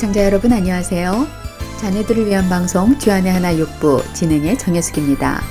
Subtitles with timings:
[0.00, 1.26] 애청자 여러분 안녕하세요.
[1.78, 5.42] 자녀들을 위한 방송 주안의 하나 육부 진행의 정혜숙입니다.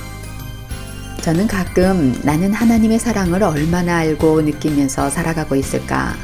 [1.22, 6.14] 저는 가끔 나는 하나님의 사랑을 얼마나 알고 느끼면서 살아가고 있을까?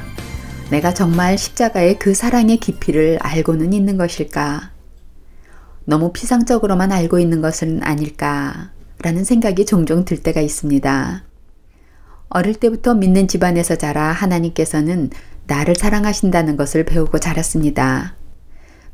[0.72, 4.72] 내가 정말 십자가의 그 사랑의 깊이를 알고는 있는 것일까?
[5.84, 8.72] 너무 피상적으로만 알고 있는 것은 아닐까?
[9.02, 11.22] 라는 생각이 종종 들 때가 있습니다.
[12.30, 15.10] 어릴 때부터 믿는 집안에서 자라 하나님께서는
[15.46, 18.16] 나를 사랑하신다는 것을 배우고 자랐습니다.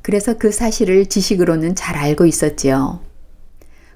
[0.02, 3.01] 그래서 그 사실을 지식으로는 잘 알고 있었지요.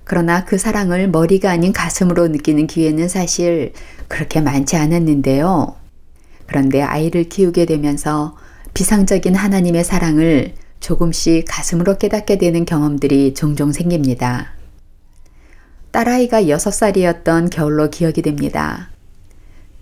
[0.04, 3.72] 그러나 그 사랑을 머리가 아닌 가슴으로 느끼는 기회는 사실
[4.06, 5.74] 그렇게 많지 않았는데요.
[6.46, 8.36] 그런데 아이를 키우게 되면서
[8.72, 14.52] 비상적인 하나님의 사랑을 조금씩 가슴으로 깨닫게 되는 경험들이 종종 생깁니다.
[15.90, 18.90] 딸아이가 6살이었던 겨울로 기억이 됩니다.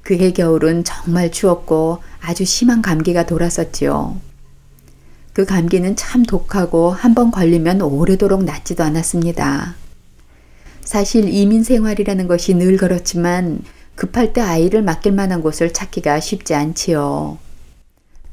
[0.05, 4.17] 그해 겨울은 정말 추웠고 아주 심한 감기가 돌았었지요.
[5.33, 9.75] 그 감기는 참 독하고 한 번 걸리면 오래도록 낫지도 않았습니다.
[10.83, 13.63] 사실 이민 생활이라는 것이 늘 그렇지만
[13.97, 17.39] 급할 때 아이를 맡길 만한 곳을 찾기가 쉽지 않지요.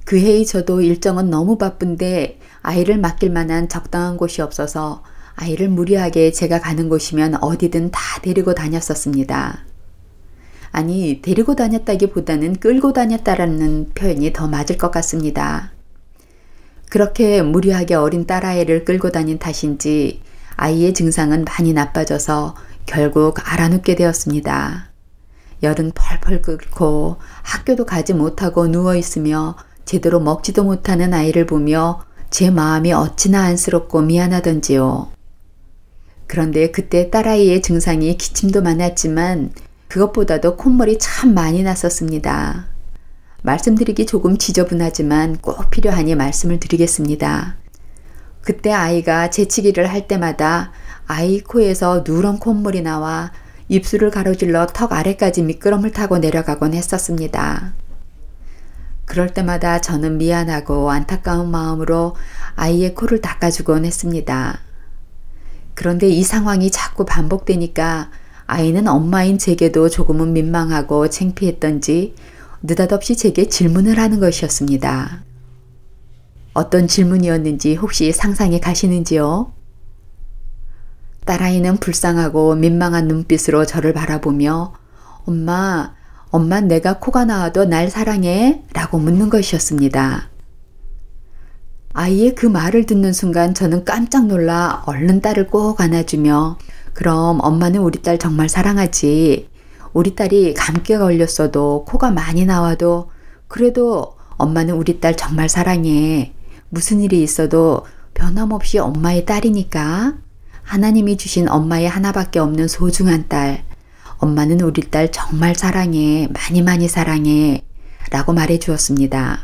[0.04, 5.04] 그 해의 저도 일정은 너무 바쁜데 아이를 맡길 만한 적당한 곳이 없어서
[5.36, 9.71] 아이를 무리하게 제가 가는 곳이면 어디든 다 데리고 다녔었습니다.
[10.72, 15.72] 아니, 데리고 다녔다기보다는 끌고 다녔다라는 표현이 더 맞을 것 같습니다.
[16.90, 20.22] 그렇게 무리하게 어린 딸아이를 끌고 다닌 탓인지
[20.56, 22.56] 아이의 증상은 많이 나빠져서
[22.86, 24.92] 결국 알아눕게 되었습니다.
[25.64, 29.56] 열은 펄펄 끓고 학교도 가지 못하고 누워 있으며
[29.86, 35.10] 제대로 먹지도 못하는 아이를 보며 제 마음이 어찌나 안쓰럽고 미안하던지요.
[36.28, 39.52] 그런데 그때 딸아이의 증상이 기침도 많았지만
[39.92, 42.67] 그것보다도 콧물이 참 많이 났었습니다.
[43.42, 47.57] 말씀드리기 조금 지저분하지만 꼭 필요하니 말씀을 드리겠습니다.
[48.41, 50.72] 그때 아이가 재치기를 할 때마다
[51.07, 53.34] 아이 코에서 누런 콧물이 나와
[53.68, 57.74] 입술을 가로질러 턱 아래까지 미끄럼을 타고 내려가곤 했었습니다.
[59.03, 62.16] 그럴 때마다 저는 미안하고 안타까운 마음으로
[62.56, 64.62] 아이의 코를 닦아주곤 했습니다.
[65.74, 68.09] 그런데 이 상황이 자꾸 반복되니까
[68.53, 72.16] 아이는 엄마인 제게도 조금은 민망하고 창피했던지
[72.62, 75.23] 느닷없이 제게 질문을 하는 것이었습니다.
[76.53, 79.53] 어떤 질문이었는지 혹시 상상해 가시는지요?
[81.23, 84.73] 딸아이는 불쌍하고 민망한 눈빛으로 저를 바라보며
[85.25, 85.95] 엄마,
[86.29, 88.66] 엄마 내가 코가 나와도 날 사랑해?
[88.73, 90.29] 라고 묻는 것이었습니다.
[91.94, 96.57] 아이의 그 말을 듣는 순간 저는 깜짝 놀라 얼른 딸을 꼭 안아주며
[97.01, 99.50] 그럼 엄마는 우리 딸 정말 사랑하지.
[99.91, 103.09] 우리 딸이 감기가 걸렸어도 코가 많이 나와도
[103.47, 106.31] 그래도 엄마는 우리 딸 정말 사랑해.
[106.69, 110.13] 무슨 일이 있어도 변함없이 엄마의 딸이니까.
[110.62, 113.63] 하나님이 주신 엄마의 하나밖에 없는 소중한 딸.
[114.19, 116.28] 엄마는 우리 딸 정말 사랑해.
[116.31, 117.63] 많이 많이 사랑해.
[118.12, 119.39] 라고 말해 주었습니다.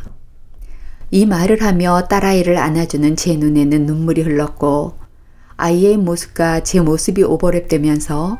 [1.09, 5.06] 이 말을 하며 딸아이를 안아주는 제 눈에는 눈물이 흘렀고
[5.57, 8.37] 아이의 모습과 제 모습이 오버랩되면서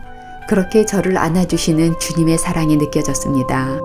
[0.48, 3.80] 그렇게 저를 안아주시는 주님의 사랑이 느껴졌습니다.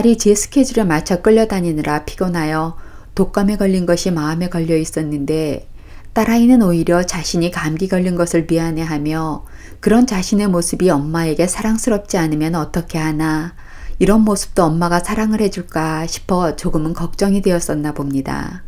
[0.00, 2.78] 딸이 제 스케줄에 맞춰 끌려다니느라 피곤하여
[3.14, 5.68] 독감에 걸린 것이 마음에 걸려 있었는데
[6.14, 9.44] 딸아이는 오히려 자신이 감기 걸린 것을 미안해하며
[9.80, 13.52] 그런 자신의 모습이 엄마에게 사랑스럽지 않으면 어떻게 하나
[13.98, 18.62] 이런 모습도 엄마가 사랑을 해줄까 싶어 조금은 걱정이 되었었나 봅니다.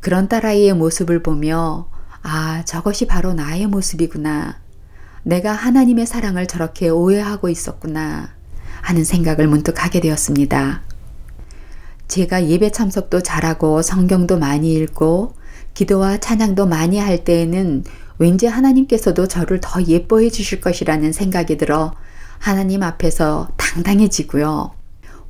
[0.00, 1.86] 그런 딸아이의 모습을 보며
[2.22, 4.58] 아, 저것이 바로 나의 모습이구나.
[5.22, 8.39] 내가 하나님의 사랑을 저렇게 오해하고 있었구나.
[8.82, 10.82] 하는 생각을 문득 하게 되었습니다.
[12.08, 15.34] 제가 예배 참석도 잘하고 성경도 많이 읽고
[15.74, 17.84] 기도와 찬양도 많이 할 때에는
[18.18, 21.92] 왠지 하나님께서도 저를 더 예뻐해 주실 것이라는 생각이 들어
[22.38, 24.72] 하나님 앞에서 당당해지고요.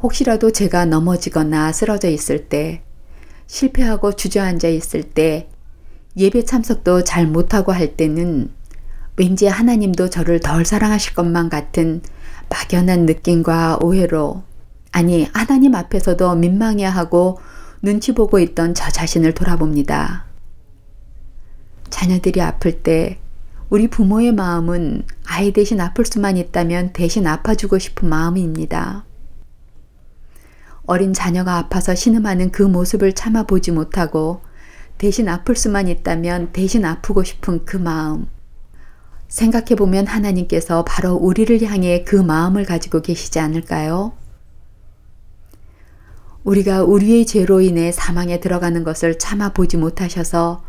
[0.03, 2.83] 혹시라도 제가 넘어지거나 쓰러져 있을 때,
[3.47, 5.49] 실패하고 주저앉아 있을 때,
[6.17, 8.51] 예배 참석도 잘 못하고 할 때는
[9.17, 12.01] 왠지 하나님도 저를 덜 사랑하실 것만 같은
[12.51, 14.43] 막연한 느낌과 오해로,
[14.93, 17.39] 아니, 하나님 앞에서도 민망해하고
[17.81, 20.27] 눈치 보고 있던 저 자신을 돌아봅니다.
[21.89, 23.19] 자녀들이 아플 때
[23.71, 29.05] 우리 부모의 마음은 아이 대신 아플 수만 있다면 대신 아파주고 싶은 마음입니다.
[30.87, 34.41] 어린 자녀가 아파서 신음하는 그 모습을 참아보지 못하고
[34.99, 38.27] 대신 아플 수만 있다면 대신 아프고 싶은 그 마음.
[39.31, 44.13] 생각해보면 하나님께서 바로 우리를 향해 그 마음을 가지고 계시지 않을까요?
[46.45, 50.65] 우리가 우리의 죄로 인해 사망에 들어가는 것을 참아 보지 못하셔서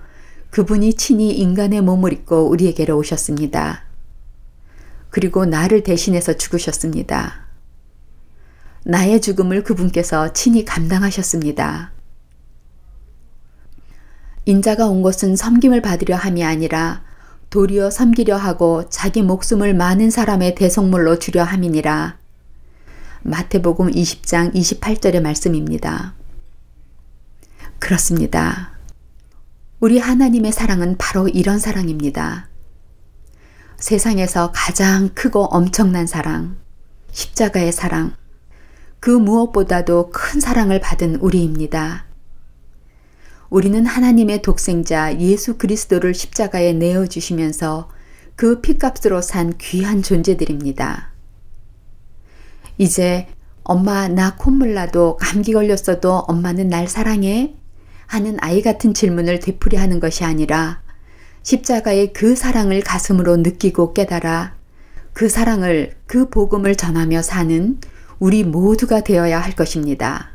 [0.51, 3.83] 그분이 친히 인간의 몸을 입고 우리에게로 오셨습니다.
[5.09, 7.47] 그리고 나를 대신해서 죽으셨습니다.
[8.83, 11.93] 나의 죽음을 그분께서 친히 감당하셨습니다.
[14.45, 17.03] 인자가 온 것은 섬김을 받으려 함이 아니라
[17.51, 22.17] 도리어 섬기려 하고 자기 목숨을 많은 사람의 대속물로 주려 함이니라.
[23.23, 26.13] 마태복음 20장 28절의 말씀입니다.
[27.77, 28.71] 그렇습니다.
[29.81, 32.47] 우리 하나님의 사랑은 바로 이런 사랑입니다.
[33.75, 36.55] 세상에서 가장 크고 엄청난 사랑,
[37.11, 38.15] 십자가의 사랑,
[39.01, 42.05] 그 무엇보다도 큰 사랑을 받은 우리입니다.
[43.51, 47.89] 우리는 하나님의 독생자 예수 그리스도를 십자가에 내어 주시면서
[48.37, 51.11] 그 피값으로 산 귀한 존재들입니다.
[52.77, 53.27] 이제
[53.63, 57.53] 엄마 나 콧물 나도 감기 걸렸어도 엄마는 날 사랑해?
[58.07, 60.81] 하는 아이 같은 질문을 되풀이하는 것이 아니라
[61.43, 64.55] 십자가의 그 사랑을 가슴으로 느끼고 깨달아
[65.11, 67.81] 그 사랑을 그 복음을 전하며 사는
[68.17, 70.30] 우리 모두가 되어야 할 것입니다.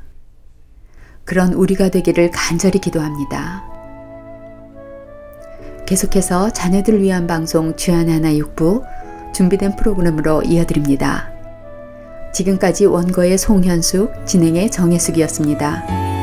[1.27, 3.65] 그런 우리가 되기를 간절히 기도합니다.
[5.85, 8.83] 계속해서 자녀들을 위한 방송 주안의 하나 육부
[9.35, 11.31] 준비된 프로그램으로 이어드립니다.
[12.33, 16.16] 지금까지 원고의 송현숙, 진행의 정혜숙이었습니다.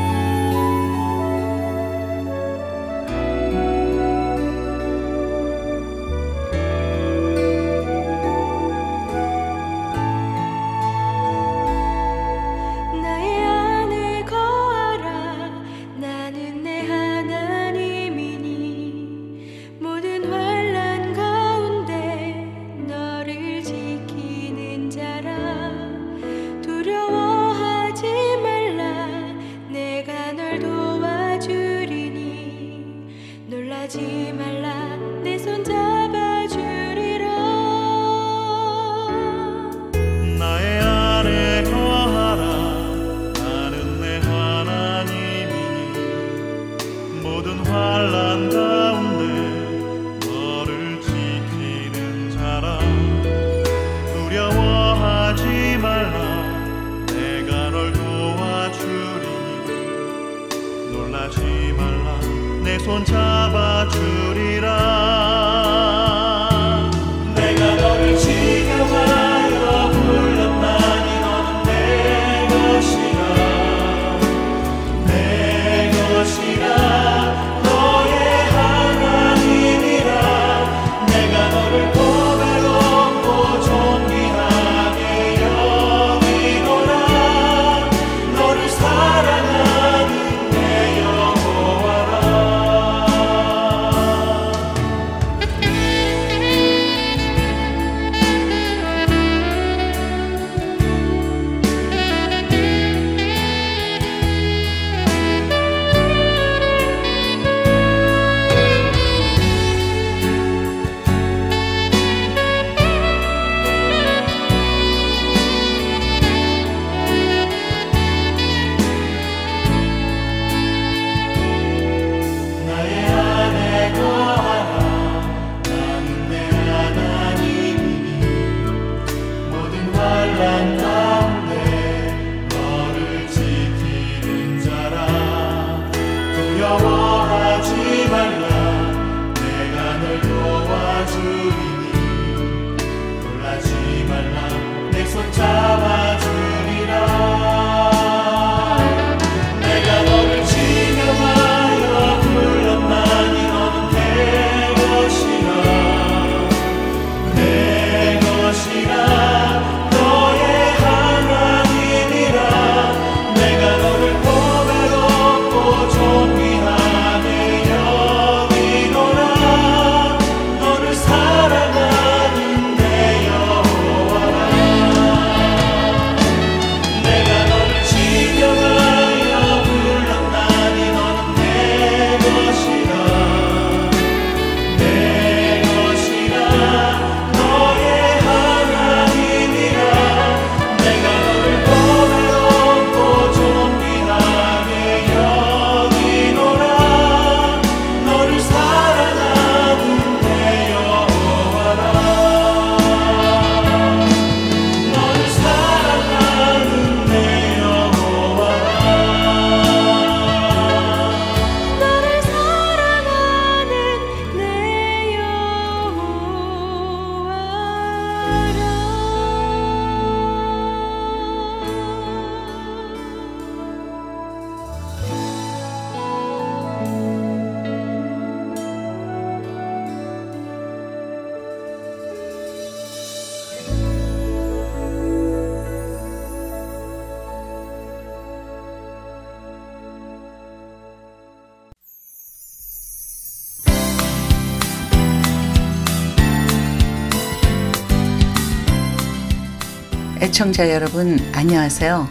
[250.34, 252.10] 애청자 여러분 안녕하세요.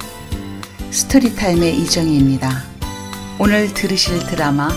[0.92, 2.64] 스토리타임의 이정희입니다.
[3.38, 4.70] 오늘 들으실 드라마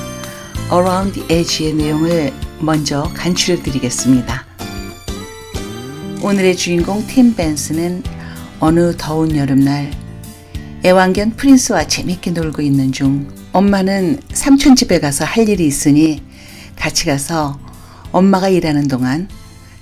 [0.65, 4.45] Around the Edge의 내용을 먼저 간추려 드리겠습니다.
[6.23, 8.03] 오늘의 주인공 팀 벤스는
[8.59, 9.93] 어느 더운 여름날
[10.85, 16.21] 애완견 프린스와 재밌게 놀고 있는 중 엄마는 삼촌 집에 가서 할 일이 있으니
[16.75, 17.61] 같이 가서
[18.11, 19.29] 엄마가 일하는 동안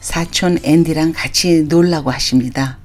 [0.02, 2.83] 사촌 앤디랑 같이 놀라고 하십니다.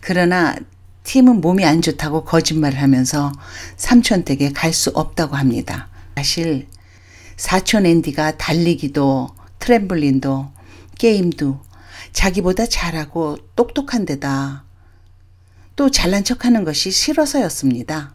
[0.00, 0.56] 그러나
[1.04, 3.32] 팀은 몸이 안 좋다고 거짓말을 하면서
[3.76, 5.88] 삼촌 댁에 갈 수 없다고 합니다.
[6.16, 6.68] 사실
[7.36, 9.28] 사촌 앤디가 달리기도
[9.58, 10.52] 트램블린도
[10.98, 11.60] 게임도
[12.12, 14.64] 자기보다 잘하고 똑똑한 데다
[15.76, 18.12] 또 잘난 척하는 것이 싫어서였습니다.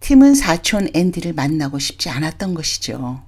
[0.00, 3.22] 팀은 사촌 앤디를 만나고 싶지 않았던 것이죠.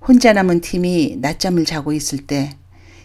[0.00, 2.58] 혼자 남은 팀이 낮잠을 자고 있을 때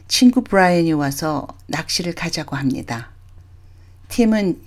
[0.08, 3.10] 친구 브라이언이 와서 낚시를 가자고 합니다.
[4.10, 4.62] 팀은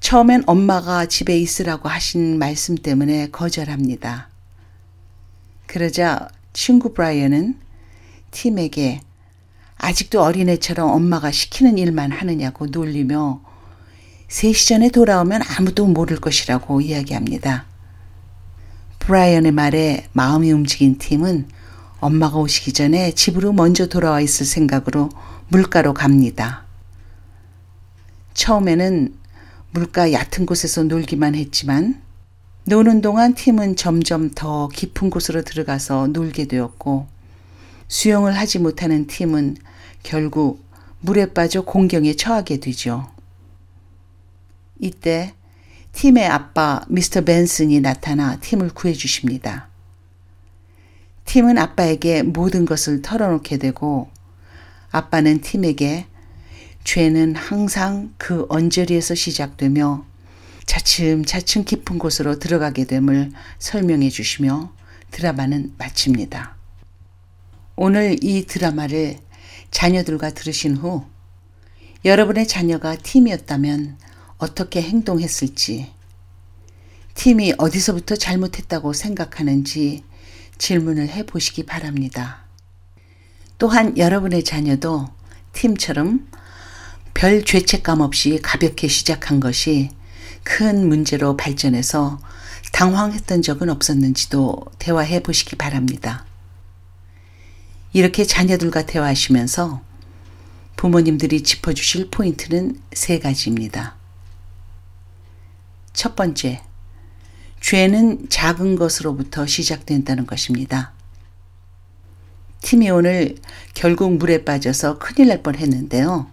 [0.00, 4.28] 처음엔 엄마가 집에 있으라고 하신 말씀 때문에 거절합니다.
[5.66, 7.58] 그러자 친구 브라이언은
[8.30, 9.00] 팀에게
[9.78, 13.40] 아직도 어린애처럼 엄마가 시키는 일만 하느냐고 놀리며
[14.28, 17.66] 3시 전에 돌아오면 아무도 모를 것이라고 이야기합니다.
[19.00, 21.48] 브라이언의 말에 마음이 움직인 팀은
[22.02, 25.08] 엄마가 오시기 전에 집으로 먼저 돌아와 있을 생각으로
[25.48, 26.64] 물가로 갑니다.
[28.34, 29.14] 처음에는
[29.70, 32.02] 물가 얕은 곳에서 놀기만 했지만
[32.64, 37.06] 노는 동안 팀은 점점 더 깊은 곳으로 들어가서 놀게 되었고
[37.86, 39.56] 수영을 하지 못하는 팀은
[40.02, 40.64] 결국
[41.00, 43.12] 물에 빠져 공경에 처하게 되죠.
[44.80, 45.34] 이때
[45.92, 49.71] 팀의 아빠 미스터 벤슨이 나타나 팀을 구해 주십니다.
[51.32, 54.10] 팀은 아빠에게 모든 것을 털어놓게 되고
[54.90, 56.04] 아빠는 팀에게
[56.84, 60.04] 죄는 항상 그 언저리에서 시작되며
[60.66, 64.74] 차츰 차츰 깊은 곳으로 들어가게 됨을 설명해 주시며
[65.10, 66.54] 드라마는 마칩니다.
[67.76, 69.16] 오늘 이 드라마를
[69.70, 71.06] 자녀들과 들으신 후
[72.04, 73.96] 여러분의 자녀가 팀이었다면
[74.36, 75.92] 어떻게 행동했을지,
[77.14, 80.04] 팀이 어디서부터 잘못했다고 생각하는지
[80.62, 82.44] 질문을 해 보시기 바랍니다.
[83.58, 85.08] 또한 여러분의 자녀도
[85.52, 86.28] 팀처럼
[87.14, 89.90] 별 죄책감 없이 가볍게 시작한 것이
[90.44, 92.20] 큰 문제로 발전해서
[92.72, 96.26] 당황했던 적은 없었는지도 대화해 보시기 바랍니다.
[97.92, 99.82] 이렇게 자녀들과 대화하시면서
[100.76, 103.96] 부모님들이 짚어주실 포인트는 세 가지입니다.
[105.92, 106.62] 첫 번째,
[107.62, 110.92] 죄는 작은 것으로부터 시작된다는 것입니다.
[112.60, 113.36] 팀이 오늘
[113.72, 116.30] 결국 물에 빠져서 큰일 날 뻔 했는데요.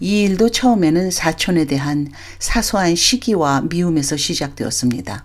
[0.00, 5.24] 이 일도 처음에는 사촌에 대한 사소한 시기와 미움에서 시작되었습니다.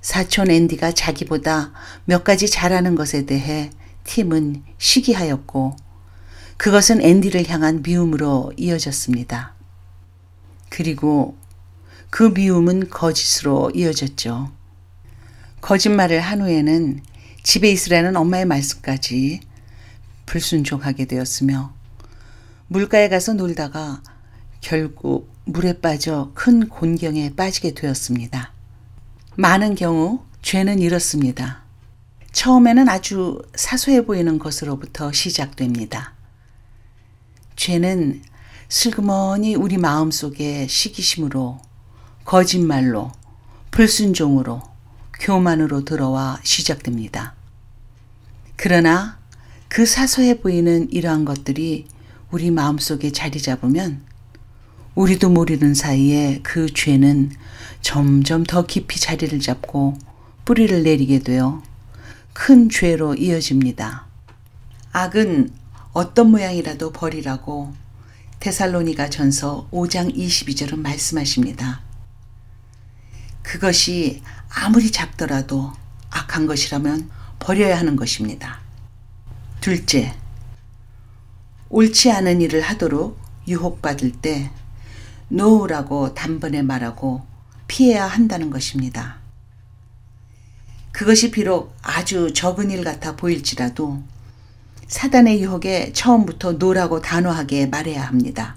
[0.00, 1.72] 사촌 앤디가 자기보다
[2.04, 3.70] 몇 가지 잘하는 것에 대해
[4.04, 5.76] 팀은 시기하였고
[6.58, 9.54] 그것은 앤디를 향한 미움으로 이어졌습니다.
[10.68, 11.36] 그리고
[12.14, 14.52] 그 미움은 거짓으로 이어졌죠.
[15.60, 17.02] 거짓말을 한 후에는
[17.42, 19.40] 집에 있으라는 엄마의 말씀까지
[20.24, 21.74] 불순종하게 되었으며
[22.68, 24.00] 물가에 가서 놀다가
[24.60, 28.52] 결국 물에 빠져 큰 곤경에 빠지게 되었습니다.
[29.34, 31.64] 많은 경우 죄는 이렇습니다.
[32.30, 36.14] 처음에는 아주 사소해 보이는 것으로부터 시작됩니다.
[37.56, 38.22] 죄는
[38.68, 41.63] 슬그머니 우리 마음 속에 시기심으로,
[42.24, 43.12] 거짓말로,
[43.70, 44.62] 불순종으로,
[45.20, 47.34] 교만으로 들어와 시작됩니다.
[48.56, 49.18] 그러나
[49.68, 51.86] 그 사소해 보이는 이러한 것들이
[52.30, 54.02] 우리 마음속에 자리 잡으면
[54.94, 57.32] 우리도 모르는 사이에 그 죄는
[57.80, 59.98] 점점 더 깊이 자리를 잡고
[60.44, 61.62] 뿌리를 내리게 되어
[62.32, 64.06] 큰 죄로 이어집니다.
[64.92, 65.50] 악은
[65.92, 67.72] 어떤 모양이라도 버리라고
[68.40, 71.82] 테살로니가 전서 5장 22절은 말씀하십니다.
[73.44, 75.72] 그것이 아무리 작더라도
[76.10, 78.58] 악한 것이라면 버려야 하는 것입니다.
[79.60, 80.12] 둘째,
[81.68, 84.50] 옳지 않은 일을 하도록 유혹받을 때
[85.28, 87.24] no라고 단번에 말하고
[87.68, 89.18] 피해야 한다는 것입니다.
[90.90, 94.02] 그것이 비록 아주 적은 일 같아 보일지라도
[94.86, 98.56] 사단의 유혹에 처음부터 no라고 단호하게 말해야 합니다.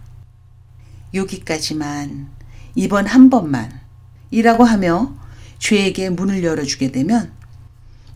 [1.13, 2.29] 여기까지만,
[2.75, 3.86] 이번 한 번만,
[4.31, 5.13] 이라고 하며
[5.59, 7.31] 죄에게 문을 열어주게 되면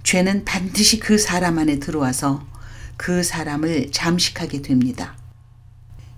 [0.03, 2.45] 죄는 반드시 그 사람 안에 들어와서
[2.97, 5.15] 그 사람을 잠식하게 됩니다.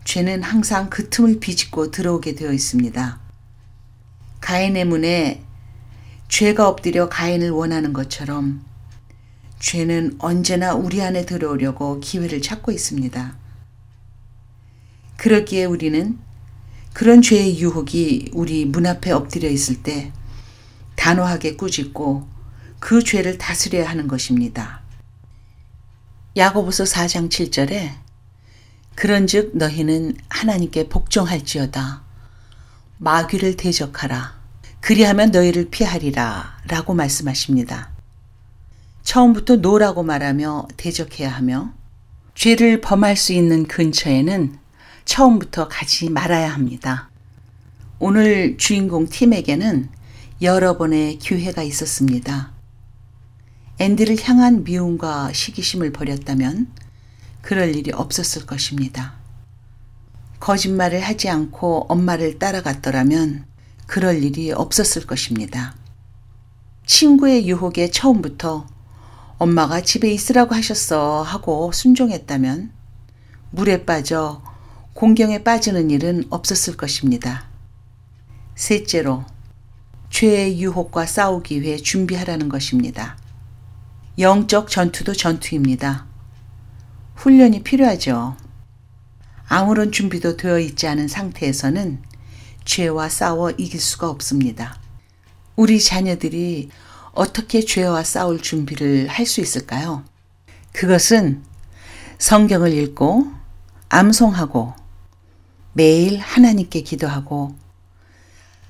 [0.03, 3.19] 죄는 항상 그 틈을 비집고 들어오게 되어 있습니다.
[4.41, 5.43] 가인의 문에
[6.27, 8.65] 죄가 엎드려 가인을 원하는 것처럼
[9.59, 13.35] 죄는 언제나 우리 안에 들어오려고 기회를 찾고 있습니다.
[15.15, 16.19] 그러기에 우리는
[16.93, 20.13] 그런 죄의 유혹이 우리 문 앞에 엎드려 있을 때
[20.95, 22.27] 단호하게 꾸짖고
[22.79, 24.81] 그 죄를 다스려야 하는 것입니다.
[26.37, 27.91] 야고보서 4장 7절에
[28.95, 32.03] 그런즉 너희는 하나님께 복종할지어다
[32.99, 34.39] 마귀를 대적하라
[34.79, 37.91] 그리하면 너희를 피하리라 라고 말씀하십니다.
[39.03, 41.73] 처음부터 노라고 말하며 대적해야 하며
[42.35, 44.62] 죄를 범할 수 있는 근처에는
[45.05, 47.09] 처음부터 가지 말아야 합니다.
[47.99, 49.89] 오늘 주인공 팀에게는
[50.41, 52.51] 여러 번의 기회가 있었습니다.
[53.79, 56.71] 앤디를 향한 미움과 시기심을 버렸다면
[57.41, 59.13] 그럴 일이 없었을 것입니다.
[60.39, 63.45] 거짓말을 하지 않고 엄마를 따라갔더라면
[63.87, 65.75] 그럴 일이 없었을 것입니다.
[66.85, 68.67] 친구의 유혹에 처음부터
[69.37, 72.71] 엄마가 집에 있으라고 하셨어 하고 순종했다면
[73.51, 74.41] 물에 빠져
[74.93, 77.47] 공경에 빠지는 일은 없었을 것입니다.
[78.55, 79.25] 셋째로,
[80.11, 83.17] 죄의 유혹과 싸우기 위해 준비하라는 것입니다.
[84.19, 86.05] 영적 전투도 전투입니다.
[87.15, 88.37] 훈련이 필요하죠.
[89.47, 92.01] 아무런 준비도 되어 있지 않은 상태에서는
[92.63, 94.79] 죄와 싸워 이길 수가 없습니다.
[95.55, 96.69] 우리 자녀들이
[97.13, 100.03] 어떻게 죄와 싸울 준비를 할 수 있을까요?
[100.71, 101.43] 그것은
[102.19, 103.27] 성경을 읽고
[103.89, 104.82] 암송하고
[105.73, 107.55] 매일 하나님께 기도하고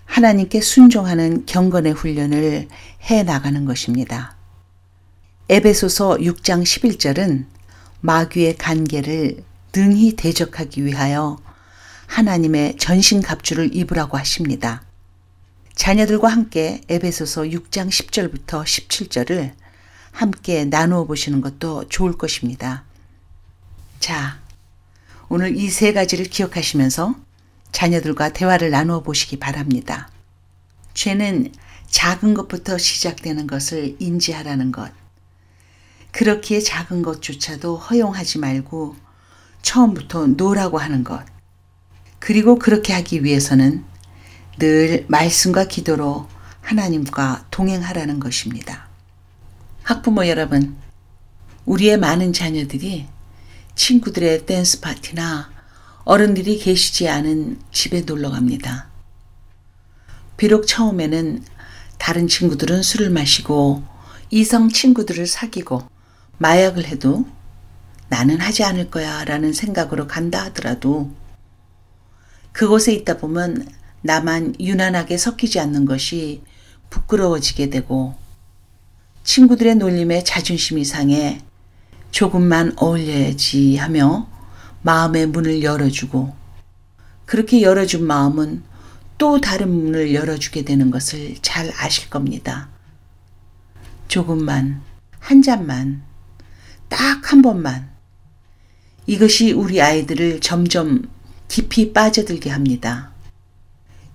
[0.06, 2.68] 하나님께 순종하는 경건의 훈련을
[3.10, 4.36] 해 나가는 것입니다.
[5.50, 7.46] 에베소서 6장 11절은
[8.02, 11.38] 마귀의 간계를 능히 대적하기 위하여
[12.08, 14.84] 하나님의 전신 갑주를 입으라고 하십니다.
[15.76, 19.54] 자녀들과 함께 에베소서 6장 10절부터 17절을
[20.12, 22.84] 함께 나누어 보시는 것도 좋을 것입니다.
[24.00, 24.43] 자,
[25.36, 27.16] 오늘 이 세 가지를 기억하시면서
[27.72, 30.12] 자녀들과 대화를 나누어 보시기 바랍니다.
[30.94, 31.52] 죄는
[31.88, 34.92] 작은 것부터 시작되는 것을 인지하라는 것.
[36.12, 38.96] 그렇기에 작은 것조차도 허용하지 말고
[39.64, 41.26] 처음부터 노라고 하는 것.
[42.20, 43.84] 그리고 그렇게 하기 위해서는
[44.60, 46.30] 늘 말씀과 기도로
[46.62, 48.88] 하나님과 동행하라는 것입니다.
[49.82, 50.76] 학부모 여러분,
[51.66, 53.08] 우리의 많은 자녀들이
[53.76, 55.52] 친구들의 댄스 파티나
[56.06, 58.88] 어른들이 계시지 않은 집에 놀러 갑니다.
[60.38, 61.44] 비록 처음에는
[61.98, 63.84] 다른 친구들은 술을 마시고
[64.30, 65.88] 이성 친구들을 사귀고
[66.38, 67.26] 마약을 해도
[68.10, 71.12] 나는 하지 않을 거야 라는 생각으로 간다 하더라도
[72.52, 73.68] 그곳에 있다 보면
[74.02, 76.44] 나만 유난하게 섞이지 않는 것이
[76.90, 78.16] 부끄러워지게 되고
[79.24, 81.42] 친구들의 놀림에 자존심이 상해
[82.14, 84.28] 조금만 어울려야지 하며
[84.84, 86.36] 마음의 문을 열어주고
[87.26, 88.62] 그렇게 열어준 마음은
[89.18, 92.70] 또 다른 문을 열어주게 되는 것을 잘 아실 겁니다.
[94.08, 94.82] 조금만,
[95.20, 96.04] 한 잔만,
[96.88, 97.90] 딱 한 번만.
[99.08, 101.10] 이것이 우리 아이들을 점점
[101.48, 103.12] 깊이 빠져들게 합니다.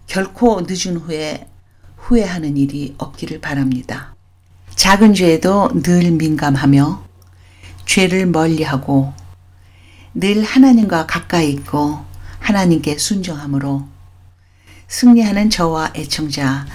[0.06, 1.48] 결코 늦은 후에
[1.96, 4.14] 후회하는 일이 없기를 바랍니다.
[4.76, 7.07] 작은 죄에도 늘 민감하며
[7.88, 9.12] 죄를 멀리하고
[10.14, 11.98] 늘 하나님과 가까이 있고
[12.38, 13.88] 하나님께 순종함으로
[14.88, 16.66] 승리하는 저와 애청자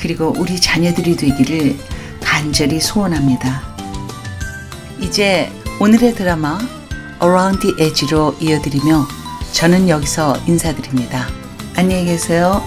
[0.00, 1.76] 그리고 우리 자녀들이 되기를
[2.20, 3.62] 간절히 소원합니다.
[5.00, 6.58] 이제 오늘의 드라마
[7.20, 9.06] Around the Edge로 이어드리며
[9.52, 11.26] 저는 여기서 인사드립니다.
[11.76, 12.62] 안녕히 계세요.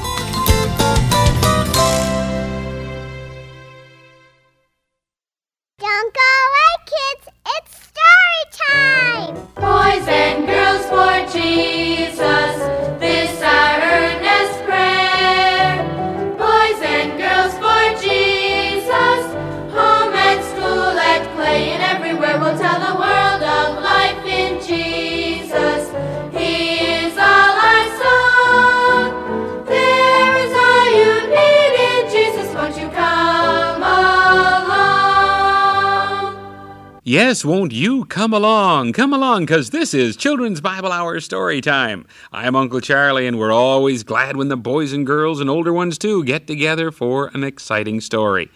[37.35, 38.93] Yes, won't you come along?
[38.93, 42.07] Come along, because this is Children's Bible Hour Story Time.
[42.31, 45.97] I'm Uncle Charlie, and we're always glad when the boys and girls and older ones
[45.97, 48.49] too get together for an exciting story.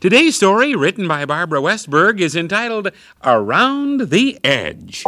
[0.00, 2.90] Today's story, written by Barbara Westberg, is entitled
[3.24, 5.02] Around the Edge.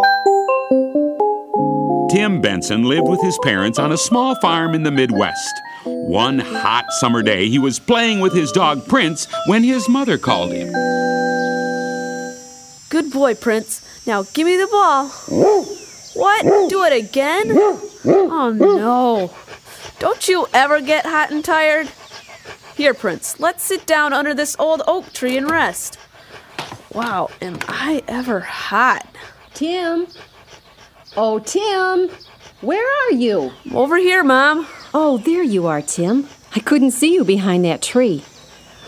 [2.11, 5.55] Tim Benson lived with his parents on a small farm in the Midwest.
[5.85, 10.51] One hot summer day, he was playing with his dog Prince when his mother called
[10.51, 10.73] him.
[12.88, 13.83] Good boy, Prince.
[14.07, 15.09] Now give me the ball.
[16.14, 16.68] What?
[16.70, 17.53] Do it again?
[17.53, 19.31] Oh no.
[19.98, 21.88] Don't you ever get hot and tired?
[22.77, 25.98] Here, Prince, let's sit down under this old oak tree and rest.
[26.94, 29.07] Wow, am I ever hot?
[29.53, 30.07] Tim?
[31.16, 32.09] Oh, Tim!
[32.61, 33.53] Where are you?
[33.74, 34.66] Over here, Mom.
[34.94, 36.29] Oh, there you are, Tim.
[36.55, 38.24] I couldn't see you behind that tree.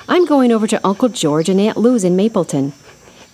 [0.08, 2.72] I'm going over to Uncle George and Aunt Lou's in Mapleton.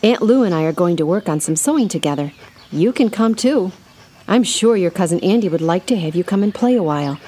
[0.06, 2.32] Aunt Lou and I are going to work on some sewing together.
[2.70, 3.72] You can come too.
[4.28, 7.18] I'm sure your cousin Andy would like to have you come and play a while.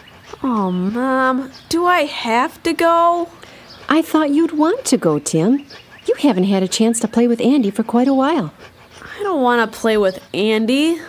[0.44, 3.30] Oh, Mom, do I have to go?
[3.88, 5.66] I thought you'd want to go, Tim.
[6.06, 8.54] You haven't had a chance to play with Andy for quite a while.
[9.02, 11.00] I don't want to play with Andy.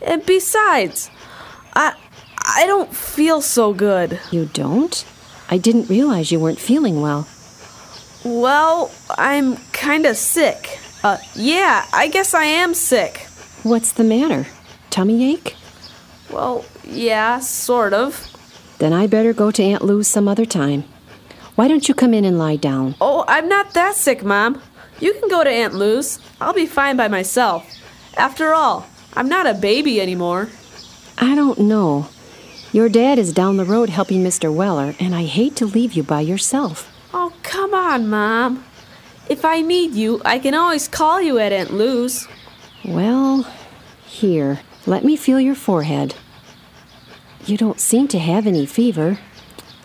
[0.00, 1.10] And besides,
[1.74, 1.96] I
[2.46, 4.20] I don't feel so good.
[4.30, 5.04] You don't?
[5.50, 7.26] I didn't realize you weren't feeling well.
[8.24, 10.78] Well, I'm kind of sick.
[11.02, 13.18] Uh, yeah, I guess I am sick.
[13.62, 14.46] What's the matter?
[14.90, 15.54] Tummy ache?
[16.30, 18.34] Well, yeah, sort of.
[18.78, 20.84] Then I better go to Aunt Lou's some other time.
[21.54, 22.94] Why don't you come in and lie down?
[23.00, 24.62] Oh, I'm not that sick, Mom.
[25.00, 26.18] You can go to Aunt Lou's.
[26.40, 27.68] I'll be fine by myself.
[28.16, 30.48] After all, I'm not a baby anymore.
[31.18, 32.08] I don't know.
[32.72, 34.52] Your dad is down the road helping Mr.
[34.54, 36.92] Weller, and I hate to leave you by yourself.
[37.14, 38.64] Oh, come on, Mom.
[39.28, 42.26] If I need you, I can always call you at Aunt Lou's.
[42.84, 43.46] Well,
[44.06, 46.14] here, let me feel your forehead.
[47.44, 49.18] You don't seem to have any fever.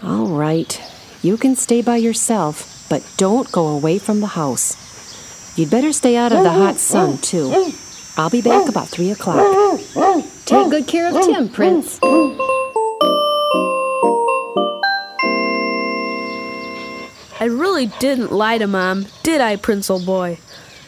[0.02, 0.82] All right,
[1.22, 5.58] you can stay by yourself, but don't go away from the house.
[5.58, 7.72] You'd better stay out of the hot sun, too.
[8.18, 9.46] I'll be back about three o'clock.
[10.46, 12.00] Take good care of Tim, Prince.
[17.44, 20.40] I really didn't lie to Mom, did I, Prince old boy?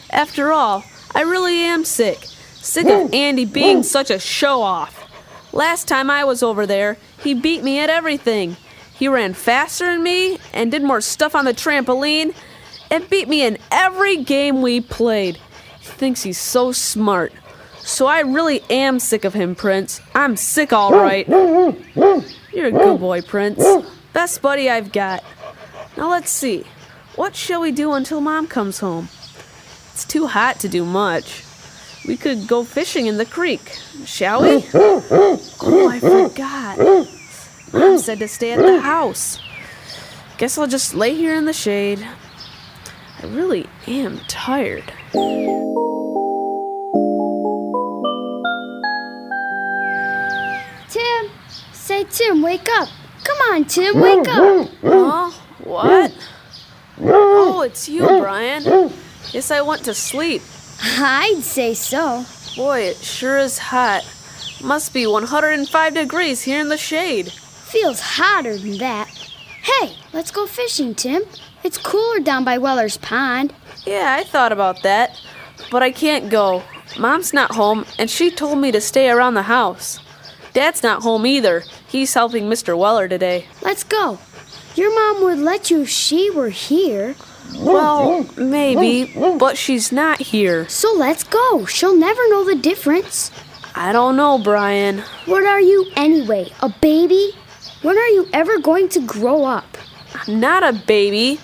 [0.08, 2.24] After all, I really am sick.
[2.24, 5.06] Sick of Andy being such a show off.
[5.52, 8.56] Last time I was over there, he beat me at everything.
[8.94, 12.34] He ran faster than me and did more stuff on the trampoline
[12.90, 15.36] and beat me in every game we played.
[15.78, 17.34] He thinks he's so smart.
[17.80, 20.00] So I really am sick of him, Prince.
[20.14, 21.28] I'm sick, all right.
[21.28, 23.62] You're a good boy, Prince.
[24.14, 25.22] Best buddy I've got.
[25.96, 26.64] Now let's see.
[27.14, 29.08] What shall we do until Mom comes home?
[29.92, 31.42] It's too hot to do much.
[32.06, 34.64] We could go fishing in the creek, shall we?
[34.74, 36.78] Oh, I forgot.
[37.72, 39.40] Mom said to stay at the house.
[40.36, 42.06] Guess I'll just lay here in the shade.
[43.22, 44.84] I really am tired.
[50.90, 51.30] Tim,
[51.72, 52.88] say Tim, wake up.
[53.24, 54.68] Come on, Tim, wake up.
[54.82, 55.30] Huh?
[55.66, 56.12] What?
[57.00, 58.62] Oh, it's you, Brian.
[59.32, 60.42] Guess I went to sleep.
[60.80, 62.24] I'd say so.
[62.54, 64.04] Boy, it sure is hot.
[64.62, 67.30] Must be 105 degrees here in the shade.
[67.32, 69.08] Feels hotter than that.
[69.62, 71.22] Hey, let's go fishing, Tim.
[71.64, 73.52] It's cooler down by Weller's Pond.
[73.84, 75.20] Yeah, I thought about that.
[75.70, 76.62] But I can't go.
[76.98, 79.98] Mom's not home, and she told me to stay around the house.
[80.52, 81.64] Dad's not home either.
[81.88, 82.78] He's helping Mr.
[82.78, 83.46] Weller today.
[83.60, 84.18] Let's go.
[84.76, 87.16] Your mom would let you if she were here.
[87.58, 90.68] Well, maybe, but she's not here.
[90.68, 91.64] So let's go.
[91.64, 93.30] She'll never know the difference.
[93.74, 94.98] I don't know, Brian.
[95.24, 96.50] What are you anyway?
[96.60, 97.32] A baby?
[97.82, 99.78] When are you ever going to grow up?
[100.14, 101.40] I'm not a baby.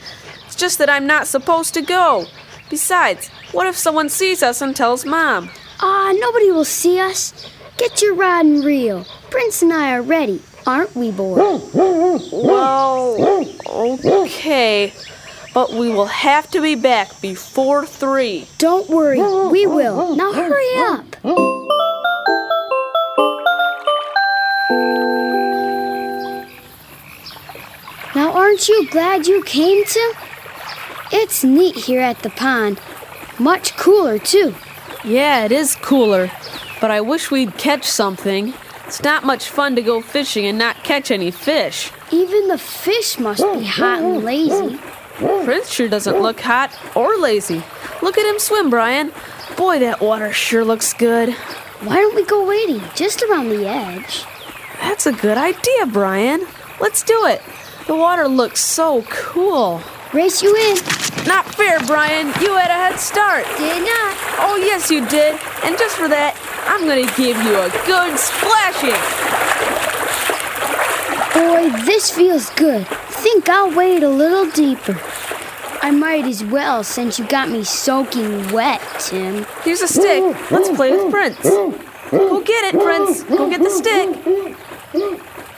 [0.47, 2.27] It's just that I'm not supposed to go.
[2.68, 5.51] Besides, what if someone sees us and tells Mom?
[5.81, 7.33] Ah, nobody will see us.
[7.77, 9.07] Get your rod and reel.
[9.31, 11.61] Prince and I are ready, aren't we, boy?
[12.33, 13.16] Well,
[13.68, 14.92] okay.
[15.55, 18.46] But we will have to be back before three.
[18.59, 19.20] Don't worry,
[19.51, 20.16] we will.
[20.16, 21.05] Now hurry up.
[28.14, 30.14] Now, aren't you glad you came, to?
[31.12, 32.81] It's neat here at the pond.
[33.38, 34.55] Much cooler, too.
[35.05, 36.31] Yeah, it is cooler.
[36.81, 38.55] But I wish we'd catch something.
[38.92, 41.90] It's not much fun to go fishing and not catch any fish.
[42.11, 44.78] Even the fish must be hot and lazy.
[45.16, 47.62] Prince sure doesn't look hot or lazy.
[48.02, 49.11] Look at him swim, Brian.
[49.57, 51.33] Boy, that water sure looks good.
[51.81, 54.26] Why don't we go wading just around the edge?
[54.81, 56.46] That's a good idea, Brian.
[56.78, 57.40] Let's do it.
[57.87, 59.78] The water looks so cool.
[60.12, 60.77] Race you in.
[61.27, 62.27] Not fair, Brian.
[62.40, 63.44] You had a head start.
[63.57, 64.16] Did not.
[64.38, 65.38] Oh, yes, you did.
[65.64, 68.98] And just for that, I'm gonna give you a good splashing.
[71.35, 72.87] Boy, this feels good.
[72.87, 75.01] Think I'll wade a little deeper.
[75.81, 79.46] I might as well since you got me soaking wet, Tim.
[79.62, 80.22] Here's a stick.
[80.51, 81.40] Let's play with Prince.
[81.42, 83.22] Go get it, Prince.
[83.25, 84.09] Go get the stick.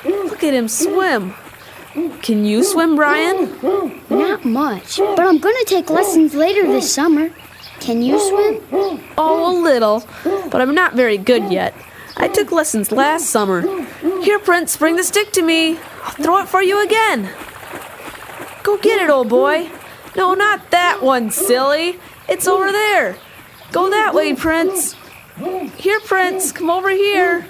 [0.04, 1.34] Look at him swim.
[2.22, 3.56] Can you swim, Brian?
[4.10, 7.30] Not much, but I'm gonna take lessons later this summer.
[7.78, 8.60] Can you swim?
[9.16, 10.04] Oh, a little,
[10.50, 11.74] but I'm not very good yet.
[12.16, 13.62] I took lessons last summer.
[14.22, 15.78] Here, Prince, bring the stick to me.
[16.02, 17.30] I'll throw it for you again.
[18.62, 19.70] Go get it, old boy.
[20.16, 22.00] No, not that one, silly.
[22.28, 23.16] It's over there.
[23.70, 24.96] Go that way, Prince.
[25.76, 27.46] Here, Prince, come over here.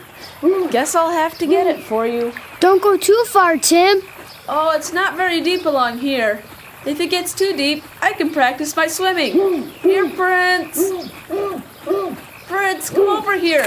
[0.70, 2.33] Guess I'll have to get it for you.
[2.61, 4.02] Don't go too far, Tim.
[4.46, 6.42] Oh, it's not very deep along here.
[6.85, 9.33] If it gets too deep, I can practice my swimming.
[9.80, 10.92] Here, Prince.
[12.46, 13.64] Prince, come over here.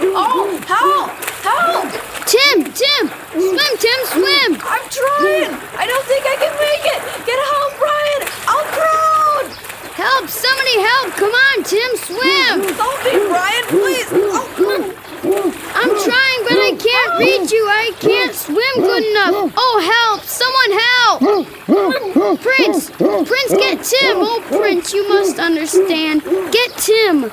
[0.00, 1.12] Oh, help!
[1.44, 1.92] Help!
[2.24, 3.12] Tim, Tim!
[3.30, 4.56] Swim, Tim, swim!
[4.64, 5.52] I'm trying!
[5.76, 7.00] I don't think I can make it!
[7.28, 8.22] Get help, Brian!
[8.48, 9.44] I'll drown!
[9.92, 10.28] Help!
[10.28, 11.12] Somebody help!
[11.12, 12.74] Come on, Tim, swim!
[12.74, 14.08] Help me, Brian, please!
[14.10, 15.05] Oh.
[15.26, 17.66] I'm trying, but I can't reach you.
[17.68, 19.52] I can't swim good enough.
[19.56, 20.22] Oh, help!
[20.22, 22.40] Someone help!
[22.40, 22.90] Prince!
[22.90, 24.18] Prince, get Tim!
[24.18, 26.22] Oh, Prince, you must understand.
[26.52, 27.30] Get Tim!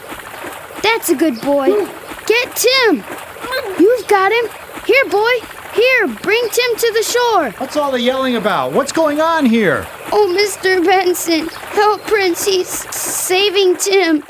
[0.81, 1.67] That's a good boy.
[2.25, 3.03] Get Tim!
[3.79, 4.49] You've got him.
[4.85, 5.31] Here, boy.
[5.73, 7.51] Here, bring Tim to the shore.
[7.59, 8.73] What's all the yelling about?
[8.73, 9.87] What's going on here?
[10.11, 10.83] Oh, Mr.
[10.85, 12.45] Benson, help Prince.
[12.45, 14.23] He's saving Tim.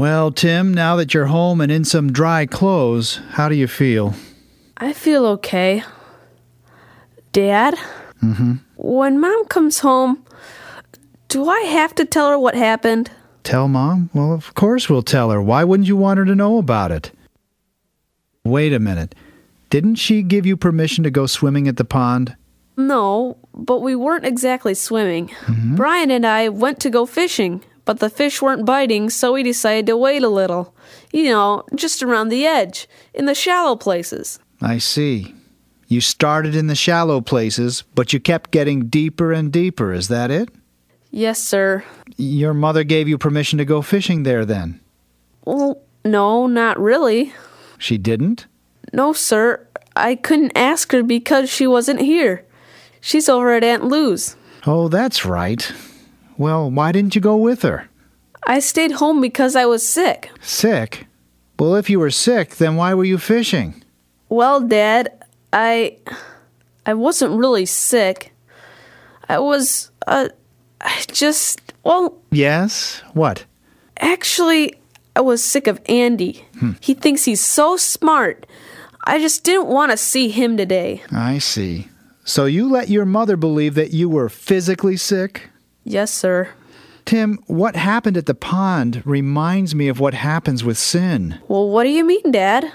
[0.00, 4.14] Well, Tim, now that you're home and in some dry clothes, how do you feel?
[4.78, 5.84] I feel okay.
[7.32, 7.74] Dad?
[8.22, 8.54] Mm-hmm.
[8.76, 10.24] When Mom comes home,
[11.28, 13.10] do I have to tell her what happened?
[13.44, 14.08] Tell Mom?
[14.14, 15.42] Well, of course we'll tell her.
[15.42, 17.12] Why wouldn't you want her to know about it?
[18.42, 19.14] Wait a minute.
[19.68, 22.38] Didn't she give you permission to go swimming at the pond?
[22.74, 25.30] No, but we weren't exactly swimming.
[25.76, 29.86] Brian and I went to go fishing, but the fish weren't biting, so we decided
[29.86, 30.74] to wait a little.
[31.12, 34.38] You know, just around the edge, in the shallow places.
[34.60, 35.34] I see.
[35.88, 39.92] You started in the shallow places, but you kept getting deeper and deeper.
[39.92, 40.48] Is that it?
[41.10, 41.84] Yes, sir.
[42.16, 44.80] Your mother gave you permission to go fishing there then?
[45.44, 47.32] Well, no, not really.
[47.78, 48.46] She didn't?
[48.92, 49.66] No, sir.
[49.96, 52.44] I couldn't ask her because she wasn't here.
[53.00, 54.36] She's over at Aunt Lou's.
[54.66, 55.72] Oh, that's right.
[56.40, 57.86] Well, why didn't you go with her?
[58.46, 60.30] I stayed home because I was sick.
[60.40, 61.06] Sick?
[61.58, 63.84] Well, if you were sick, then why were you fishing?
[64.30, 65.12] Well, Dad,
[65.52, 65.98] I
[66.86, 68.32] I wasn't really sick.
[69.28, 70.30] I was uh
[70.80, 73.02] I just well, Yes?
[73.12, 73.44] What?
[74.00, 74.80] actually
[75.14, 76.46] I was sick of Andy.
[76.80, 78.46] He thinks he's so smart.
[79.04, 81.02] I just didn't want to see him today.
[81.12, 81.88] I see.
[82.24, 85.49] So you let your mother believe that you were physically sick?
[85.84, 86.50] Yes, sir.
[87.04, 91.40] Tim, what happened at the pond reminds me of what happens with sin.
[91.48, 92.70] Well, what do you mean, Dad?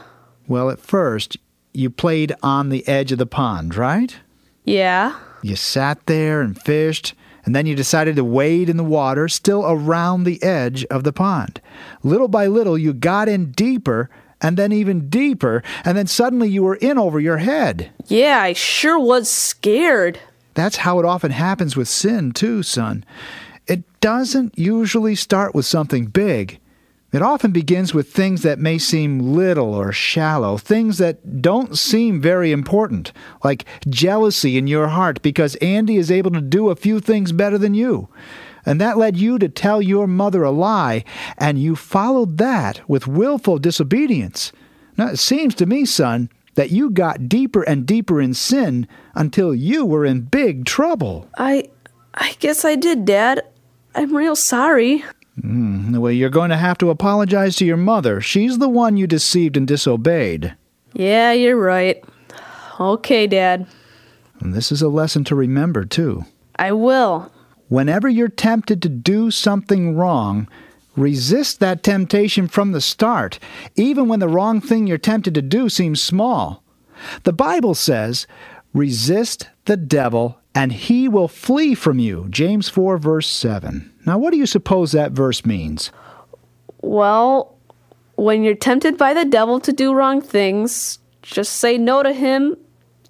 [0.48, 1.38] Well, at first,
[1.74, 4.16] you played on the edge of the pond, right?
[4.64, 5.18] Yeah.
[5.42, 7.14] You sat there and fished,
[7.46, 11.14] and then you decided to wade in the water, still around the edge of the
[11.14, 11.62] pond.
[12.04, 14.10] Little by little, you got in deeper,
[14.42, 17.92] and then even deeper, and then suddenly you were in over your head.
[18.08, 20.20] Yeah, I sure was scared.
[20.56, 23.06] That's how it often happens with sin, too, son.
[23.68, 26.60] It doesn't usually start with something big.
[27.12, 32.20] It often begins with things that may seem little or shallow, things that don't seem
[32.20, 33.14] very important,
[33.44, 37.58] like jealousy in your heart because Andy is able to do a few things better
[37.58, 38.10] than you.
[38.66, 41.06] And that led you to tell your mother a lie,
[41.38, 44.52] and you followed that with willful disobedience.
[44.98, 49.54] Now, it seems to me, son, that you got deeper and deeper in sin until
[49.54, 51.30] you were in big trouble.
[51.38, 51.70] I
[52.14, 53.42] I guess I did, Dad.
[53.94, 55.04] I'm real sorry.
[55.40, 58.22] Hmm, well, you're going to have to apologize to your mother.
[58.22, 60.56] She's the one you deceived and disobeyed.
[60.94, 62.04] Yeah, you're right.
[62.80, 63.68] Okay, Dad.
[64.40, 66.26] And this is a lesson to remember, too.
[66.58, 67.32] I will.
[67.68, 70.48] Whenever you're tempted to do something wrong,
[70.96, 73.40] resist that temptation from the start,
[73.76, 76.64] even when the wrong thing you're tempted to do seems small.
[77.24, 78.26] The Bible says,
[78.74, 82.28] resist the devil and he will flee from you.
[82.30, 83.92] James 4, verse 7.
[84.06, 85.92] Now, what do you suppose that verse means?
[86.82, 87.58] Well,
[88.16, 92.56] When you're tempted by the devil to do wrong things, just say no to him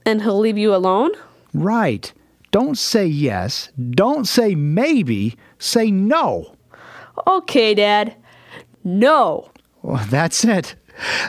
[0.05, 1.11] and he'll leave you alone?
[1.53, 2.11] Right.
[2.49, 3.69] Don't say yes.
[3.91, 5.36] Don't say maybe.
[5.59, 6.54] Say no.
[7.28, 8.16] Okay, Dad.
[8.84, 9.49] No.
[9.82, 10.76] Well, that's it.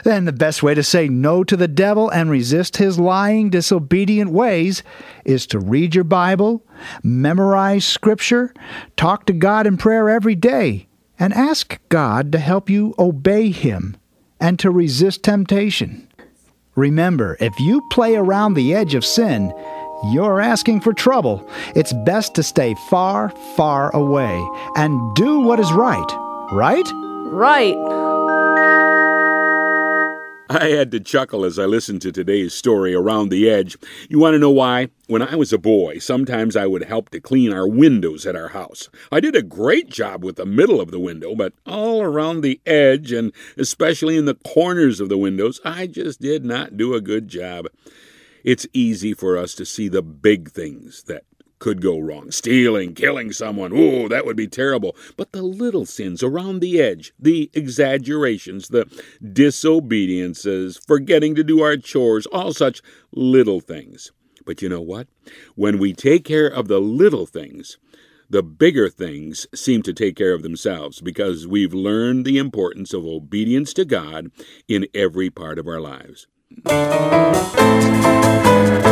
[0.03, 4.31] Then the best way to say no to the devil and resist his lying, disobedient
[4.31, 4.81] ways
[5.25, 6.65] is to read your Bible,
[7.03, 8.53] memorize Scripture,
[8.95, 10.87] talk to God in prayer every day,
[11.19, 13.97] and ask God to help you obey Him
[14.39, 16.07] and to resist temptation.
[16.75, 19.51] Remember, if you play around the edge of sin,
[20.03, 21.47] you're asking for trouble.
[21.75, 26.11] It's best to stay far, far away and do what is right.
[26.51, 26.87] Right?
[27.29, 27.75] Right.
[30.49, 33.75] I had to chuckle as I listened to today's story, Around the Edge.
[34.07, 34.87] You want to know why?
[35.07, 38.49] When I was a boy, sometimes I would help to clean our windows at our
[38.49, 38.89] house.
[39.11, 42.61] I did a great job with the middle of the window, but all around the
[42.65, 47.01] edge, and especially in the corners of the windows, I just did not do a
[47.01, 47.67] good job.
[48.47, 51.25] It's easy for us to see the big things that
[51.59, 52.31] could go wrong.
[52.31, 54.95] Stealing, killing someone, ooh, that would be terrible.
[55.17, 58.85] But the little sins around the edge, the exaggerations, the
[59.21, 62.81] disobediences, forgetting to do our chores, all such
[63.11, 64.13] little things.
[64.45, 65.09] But you know what?
[65.55, 67.77] When we take care of the little things,
[68.29, 73.05] the bigger things seem to take care of themselves because we've learned the importance of
[73.05, 74.31] obedience to God
[74.69, 76.27] in every part of our lives.
[76.55, 76.77] Thank
[78.81, 78.86] you.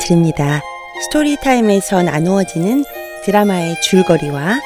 [0.00, 0.60] 드립니다.
[1.04, 2.84] 스토리타임에서 나누어지는
[3.24, 4.60] 드라마의 줄거리와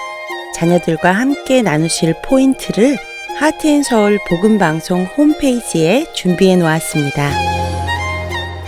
[0.55, 2.97] 자녀들과 함께 나누실 포인트를
[3.39, 7.31] 하트앤서울 복음방송 홈페이지에 준비해 놓았습니다.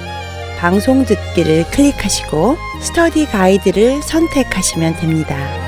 [0.59, 5.68] 방송 듣기를 클릭하시고 스터디 가이드를 선택하시면 됩니다.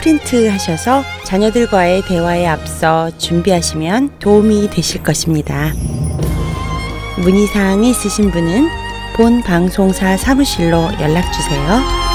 [0.00, 5.72] 프린트 하셔서 자녀들과의 대화에 앞서 준비하시면 도움이 되실 것입니다.
[7.22, 8.68] 문의사항이 있으신 분은
[9.16, 12.08] 본 방송사 사무실로 연락주세요.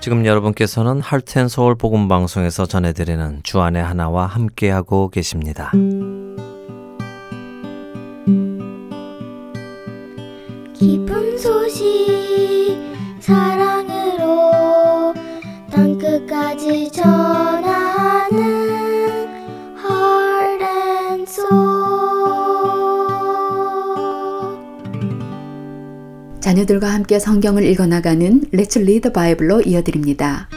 [0.00, 5.72] 지금 여러분께서는 할텐 서울 복음 방송에서 전해드리는 주안의 하나와 함께하고 계십니다.
[13.28, 15.12] 사랑으로
[15.70, 18.32] 땅 끝까지 전하는
[19.76, 21.58] Heart and Soul
[26.40, 30.48] 자녀들과 함께 성경을 읽어나가는 Let's Read the Bible로 이어드립니다.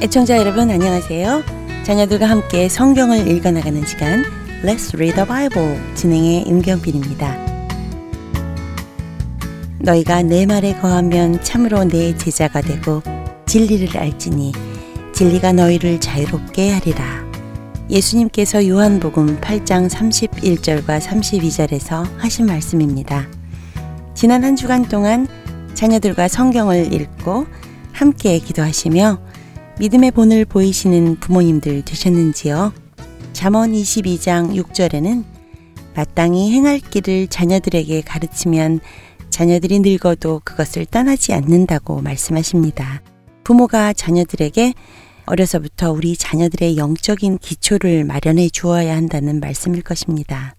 [0.00, 1.42] 애청자 여러분 안녕하세요.
[1.84, 4.24] 자녀들과 함께 성경을 읽어나가는 시간
[4.64, 7.36] Let's Read the Bible 진행의 임경빈입니다.
[9.78, 13.02] 너희가 내 말에 거하면 참으로 내 제자가 되고
[13.44, 14.52] 진리를 알지니
[15.12, 17.04] 진리가 너희를 자유롭게 하리라.
[17.90, 23.28] 예수님께서 요한복음 8장 31절과 32절에서 하신 말씀입니다.
[24.14, 25.28] 지난 한 주간 동안
[25.74, 27.44] 자녀들과 성경을 읽고
[27.92, 29.20] 함께 기도하시며
[29.78, 32.83] 믿음의 본을 보이시는 부모님들 되셨는지요?
[33.34, 35.24] 잠언 22장 6절에는
[35.94, 38.80] 마땅히 행할 길을 자녀들에게 가르치면
[39.28, 43.02] 자녀들이 늙어도 그것을 떠나지 않는다고 말씀하십니다.
[43.42, 44.72] 부모가 자녀들에게
[45.26, 50.54] 어려서부터 우리 자녀들의 영적인 기초를 마련해 주어야 한다는 말씀일 것입니다.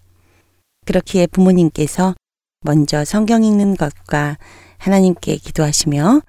[0.85, 2.13] 그렇기에 부모님께서
[2.61, 4.37] 먼저 성경 읽는 것과
[4.77, 6.21] 하나님께 기도하시며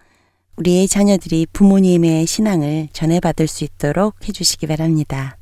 [0.57, 5.37] 우리의 자녀들이 부모님의 신앙을 전해받을 수 있도록 해주시기 바랍니다.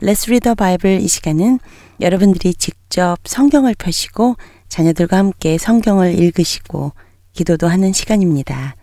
[0.00, 1.58] Let's Read the Bible 이 시간은
[2.00, 4.36] 여러분들이 직접 성경을 펴시고
[4.68, 6.92] 자녀들과 함께 성경을 읽으시고
[7.32, 8.76] 기도도 하는 시간입니다.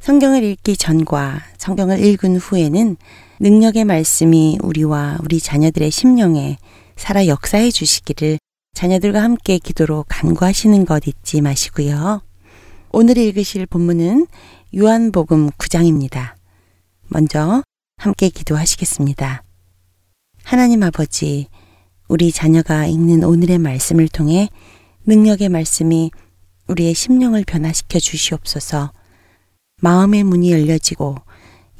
[0.00, 2.96] 성경을 읽기 전과 성경을 읽은 후에는
[3.38, 6.58] 능력의 말씀이 우리와 우리 자녀들의 심령에
[6.96, 8.38] 살아 역사해 주시기를
[8.74, 12.22] 자녀들과 함께 기도로 간구하시는 것 잊지 마시고요.
[12.90, 14.26] 오늘 읽으실 본문은
[14.76, 16.34] 요한복음 9장입니다.
[17.08, 17.62] 먼저
[17.96, 19.42] 함께 기도하시겠습니다.
[20.48, 21.46] 하나님 아버지,
[22.08, 24.48] 우리 자녀가 읽는 오늘의 말씀을 통해
[25.04, 26.10] 능력의 말씀이
[26.68, 28.90] 우리의 심령을 변화시켜 주시옵소서.
[29.82, 31.16] 마음의 문이 열려지고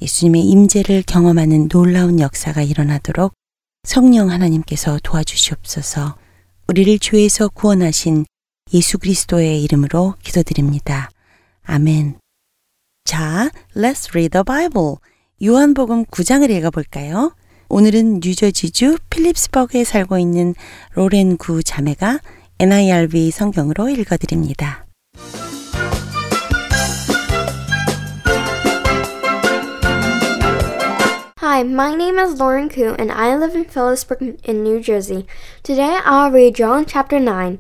[0.03, 3.33] 예수님의 임재를 경험하는 놀라운 역사가 일어나도록
[3.85, 6.19] 성령 하나님께서 도와주시옵소서.
[6.67, 8.27] 우리를 죄에서 구원하신
[8.75, 11.09] 예수 그리스도의 이름으로 기도드립니다.
[11.63, 12.19] 아멘.
[13.05, 14.97] 자, let's read the Bible.
[15.43, 17.33] 요한복음 9장을 읽어 볼까요?
[17.70, 20.54] 오늘은 뉴저지주 필립스버그에 살고 있는
[20.94, 22.20] 로렌 구 자매가
[22.60, 24.86] NIRV 성경으로 읽어드립니다.
[31.40, 35.28] Hi, my name is Lauren Koo, and I live in Phillipsburg in New Jersey.
[35.62, 37.60] Today I'll read John chapter 9.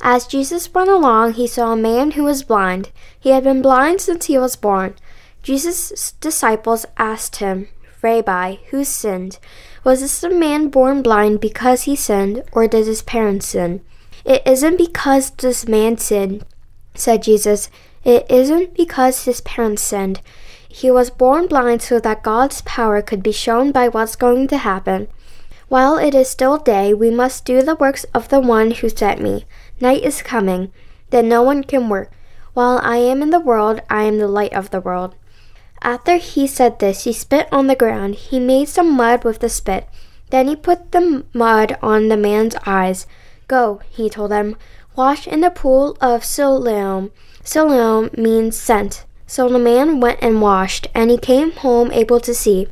[0.00, 2.90] As Jesus went along, he saw a man who was blind.
[3.18, 4.94] He had been blind since he was born.
[5.42, 7.68] Jesus' disciples asked him,
[8.01, 9.37] Rabbi, who sinned?
[9.83, 13.81] Was this man born blind because he sinned, or did his parents sin?
[14.25, 16.45] It isn't because this man sinned,
[16.93, 17.69] said Jesus.
[18.03, 20.21] It isn't because his parents sinned.
[20.67, 24.57] He was born blind so that God's power could be shown by what's going to
[24.57, 25.07] happen.
[25.67, 29.21] While it is still day, we must do the works of the one who sent
[29.21, 29.45] me.
[29.79, 30.71] Night is coming,
[31.11, 32.11] then no one can work.
[32.53, 35.15] While I am in the world, I am the light of the world.
[35.81, 38.15] After he said this, he spit on the ground.
[38.15, 39.87] He made some mud with the spit.
[40.29, 43.07] Then he put the mud on the man's eyes.
[43.47, 44.55] Go, he told them,
[44.95, 47.11] wash in the pool of Siloam.
[47.43, 49.05] Siloam means sent.
[49.25, 52.67] So the man went and washed, and he came home able to see.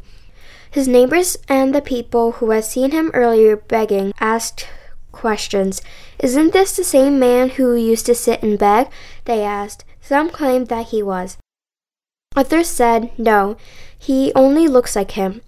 [0.70, 4.68] His neighbors and the people who had seen him earlier begging asked
[5.12, 5.82] questions.
[6.20, 8.88] Isn't this the same man who used to sit and beg?
[9.26, 9.84] They asked.
[9.99, 11.38] Some claimed that he was.
[12.36, 13.58] Others said, No,
[13.98, 15.42] he only looks like him.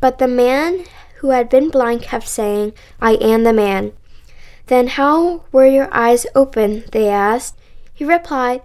[0.00, 0.84] But the man
[1.18, 3.92] who had been blind kept saying, I am the man.
[4.66, 6.84] Then how were your eyes open?
[6.92, 7.56] They asked.
[7.92, 8.62] He replied,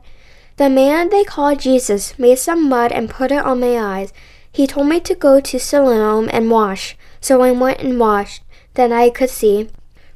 [0.57, 4.13] the man they called Jesus made some mud and put it on my eyes.
[4.49, 6.95] He told me to go to Siloam and wash.
[7.19, 8.41] So I went and washed.
[8.75, 9.67] Then I could see.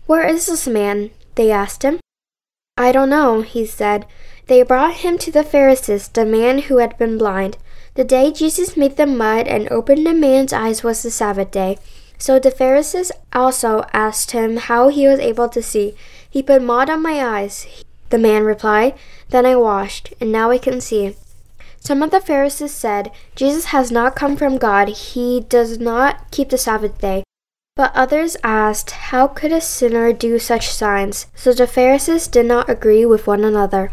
[0.06, 1.12] Where is this man?
[1.36, 2.00] They asked him.
[2.78, 4.06] I don't know, he said.
[4.50, 7.60] They brought him to the Pharisees, the man who had been blind.
[7.93, 11.78] The day Jesus made the mud and opened the man's eyes was the Sabbath day.
[12.18, 15.93] So the Pharisees also asked him how he was able to see.
[16.28, 17.68] He put mud on my eyes,
[18.10, 18.95] the man replied.
[19.30, 21.16] Then I washed, and now I can see.
[21.80, 24.89] Some of the Pharisees said, Jesus has not come from God.
[24.89, 27.22] He does not keep the Sabbath day.
[27.76, 31.28] But others asked, How could a sinner do such signs?
[31.36, 33.91] So the Pharisees did not agree with one another.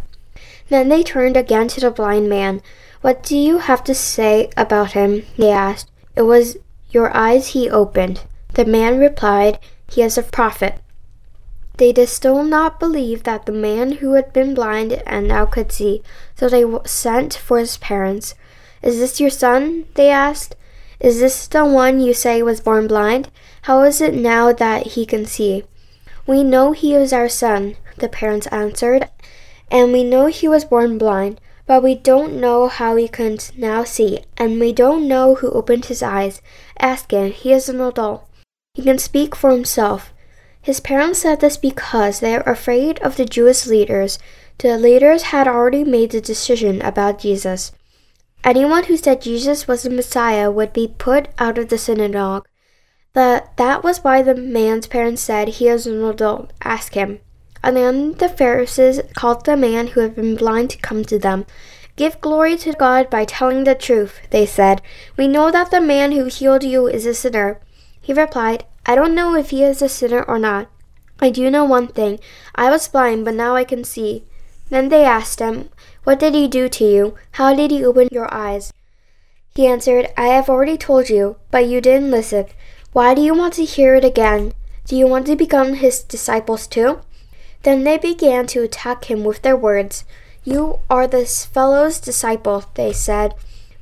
[0.69, 2.61] Then they turned again to the blind man.
[3.01, 5.25] What do you have to say about him?
[5.37, 5.91] They asked.
[6.17, 6.57] It was
[6.91, 8.23] your eyes he opened.
[8.55, 9.59] The man replied,
[9.89, 10.81] He is a prophet.
[11.77, 15.71] They did still not believe that the man who had been blind and now could
[15.71, 16.03] see,
[16.35, 18.35] so they sent for his parents.
[18.83, 19.85] Is this your son?
[19.95, 20.57] they asked.
[20.99, 23.29] Is this the one you say was born blind?
[23.63, 25.65] How is it now that he can see?
[26.27, 29.09] We know he is our son, the parents answered,
[29.71, 33.83] and we know he was born blind, but we don't know how he can now
[33.85, 36.41] see, and we don't know who opened his eyes.
[36.79, 38.29] Ask him, he is an adult.
[38.75, 40.13] He can speak for himself.
[40.63, 44.19] His parents said this because they are afraid of the Jewish leaders.
[44.59, 47.73] The leaders had already made the decision about Jesus.
[48.45, 52.47] Anyone who said Jesus was the Messiah would be put out of the synagogue.
[53.13, 57.21] The, that was why the man's parents said, He is an adult, ask him.
[57.67, 61.47] And then the Pharisees called the man who had been blind to come to them.
[61.97, 64.81] Give glory to God by telling the truth, they said.
[65.17, 67.59] We know that the man who healed you is a sinner.
[68.01, 70.69] He replied, I don't know if he is a sinner or not.
[71.19, 72.21] I do know one thing.
[72.55, 74.23] I was blind, but now I can see.
[74.71, 75.71] Then they asked him,
[76.05, 77.17] What did he do to you?
[77.33, 78.73] How did he open your eyes?
[79.57, 82.47] He answered, I have already told you, but you didn't listen.
[82.93, 84.53] Why do you want to hear it again?
[84.85, 87.01] Do you want to become his disciples too?
[87.63, 90.05] Then they began to attack him with their words.
[90.45, 93.35] You are this fellow's disciple, they said.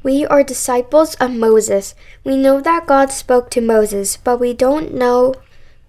[0.03, 1.95] We are disciples of Moses.
[2.25, 5.35] We know that God spoke to Moses, but we don't know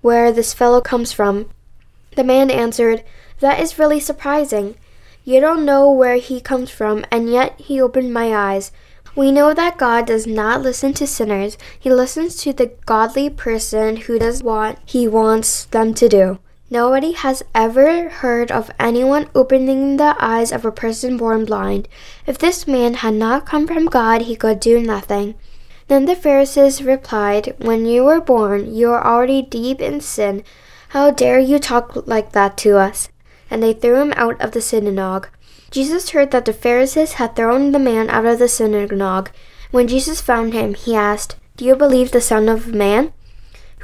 [0.02, 1.50] where this fellow comes from.
[2.16, 3.04] The man answered,
[3.40, 4.76] That is really surprising.
[5.26, 8.72] You don't know where he comes from, and yet he opened my eyes.
[9.16, 11.58] We know that God does not listen to sinners.
[11.80, 16.40] He listens to the godly person who does what he wants them to do.
[16.70, 21.88] Nobody has ever heard of anyone opening the eyes of a person born blind.
[22.26, 25.36] If this man had not come from God, he could do nothing.
[25.88, 30.43] Then the Pharisees replied, When you were born, you were already deep in sin.
[30.89, 33.09] How dare you talk like that to us?
[33.51, 35.30] And they threw him out of the synagogue.
[35.70, 39.30] Jesus heard that the Pharisees had thrown the man out of the synagogue.
[39.70, 43.13] When Jesus found him, he asked, Do you believe the Son of Man?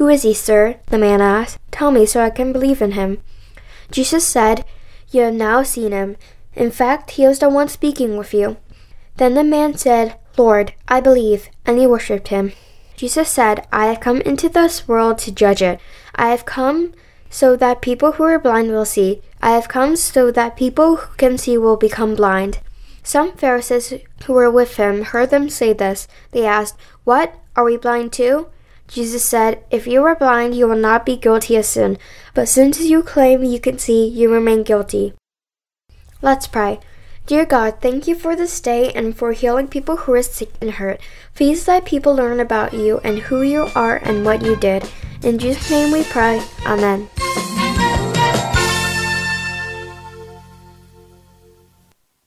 [0.02, 0.78] Who is he, sir?
[0.88, 1.60] the man asked.
[1.70, 3.20] Tell me so I can believe in him.
[3.92, 4.66] Jesus said,
[5.12, 6.18] You have now seen him.
[6.56, 8.58] In fact, he is the one speaking with you.
[9.18, 12.54] Then the man said, Lord, I believe, and he worshipped him.
[12.96, 15.80] Jesus said, I have come into this world to judge it.
[16.16, 16.96] I have come
[17.30, 19.22] so that people who are blind will see.
[19.40, 22.60] I have come so that people who can see will become blind.
[23.04, 23.94] Some Pharisees
[24.26, 26.08] who were with him heard them say this.
[26.32, 27.36] They asked, What?
[27.56, 28.48] Are we blind too?
[28.91, 31.99] Jesus said, If you are blind, you will not be guilty of sin,
[32.35, 35.15] but since you claim you can see, you remain guilty.
[36.23, 36.81] Let's pray.
[37.27, 40.79] Dear God, thank you for this day and for healing people who are sick and
[40.79, 41.01] hurt.
[41.35, 44.89] Please let people learn about you and who you are and what you did.
[45.25, 46.41] In Jesus' name we pray.
[46.65, 47.09] Amen.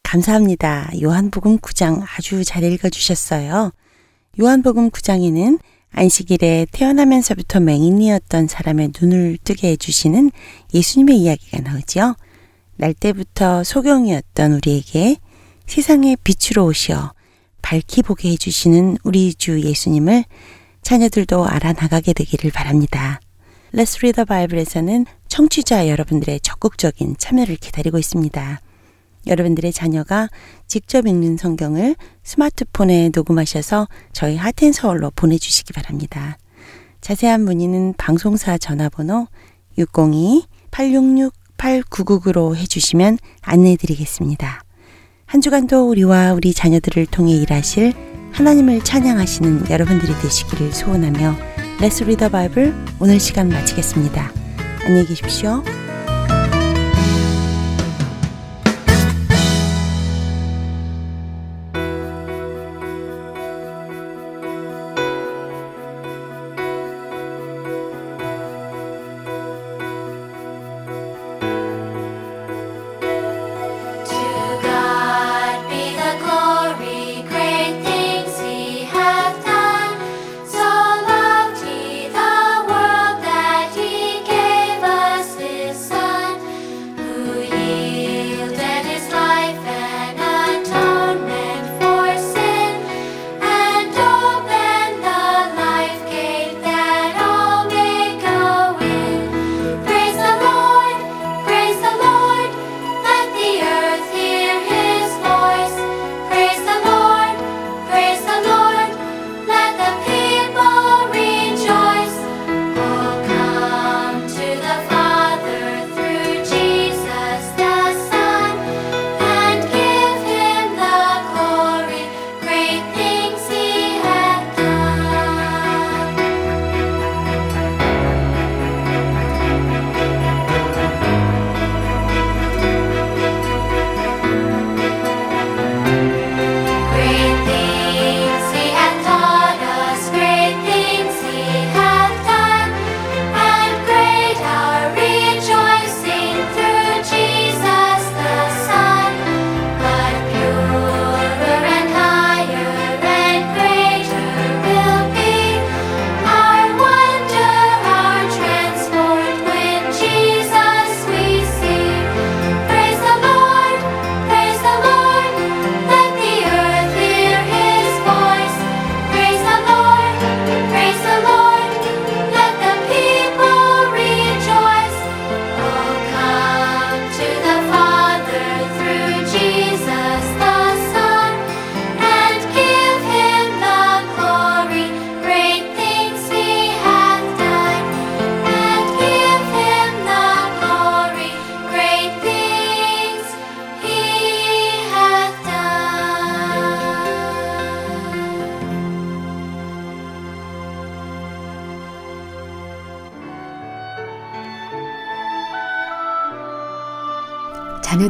[0.04, 0.90] 감사합니다.
[1.00, 3.72] 요한복음 9장 아주 잘 읽어주셨어요.
[4.40, 5.60] 요한복음 9장에는
[5.95, 10.31] 안식일에 태어나면서부터 맹인이었던 사람의 눈을 뜨게 해주시는
[10.75, 12.17] 예수님의 이야기가 나오지요.
[12.77, 15.17] 날 때부터 소경이었던 우리에게
[15.67, 17.13] 세상의 빛으로 오시어
[17.63, 20.25] 밝히 보게 해주시는 우리 주 예수님을
[20.83, 23.21] 자녀들도 알아나가게 되기를 바랍니다.
[23.73, 28.61] Let's Read the Bible에서는 청취자 여러분들의 적극적인 참여를 기다리고 있습니다.
[29.27, 30.29] 여러분들의 자녀가
[30.67, 36.39] 직접 읽는 성경을 스마트폰에 녹음하셔서 저희 하텐서울로 보내주시기 바랍니다.
[37.01, 39.29] 자세한 문의는 방송사 전화번호
[39.79, 44.65] 602-866-8999로 해주시면 안내해 드리겠습니다.
[45.27, 47.93] 한 주간도 우리와 우리 자녀들을 통해 일하실
[48.33, 51.37] 하나님을 찬양하시는 여러분들이 되시기를 소원하며
[51.79, 54.33] Let's Read the Bible 오늘 시간 마치겠습니다.
[54.85, 55.63] 안녕히 계십시오.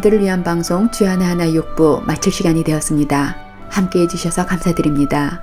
[0.04, 3.36] 자녀들을 위한 방송 주안의 하나 육부 마칠 시간이 되었습니다.
[3.70, 5.42] 함께 해주셔서 감사드립니다.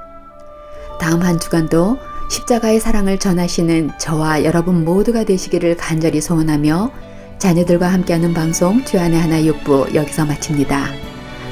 [0.99, 1.97] 다음 한 주간도
[2.29, 6.91] 십자가의 사랑을 전하시는 저와 여러분 모두가 되시기를 간절히 소원하며
[7.39, 10.85] 자녀들과 함께하는 방송 주안의 하나 육부 여기서 마칩니다.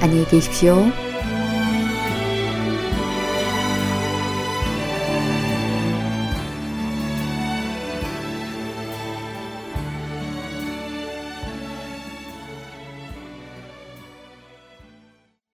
[0.01, 1.08] 안녕히 계십시오.